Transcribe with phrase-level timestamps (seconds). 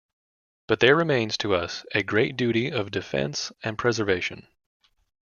[0.67, 4.47] But there remains to us a great duty of defence and preservation.